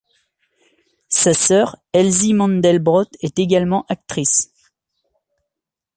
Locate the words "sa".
1.09-1.31